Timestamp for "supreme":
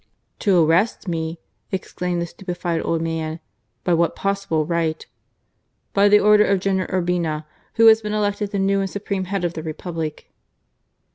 8.89-9.25